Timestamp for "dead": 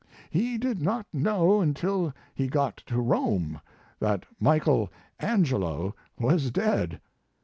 6.49-6.99